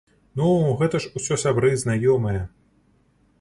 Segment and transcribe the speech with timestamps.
[0.39, 0.45] Ну,
[0.79, 2.41] гэта ж усё сябры-знаёмыя!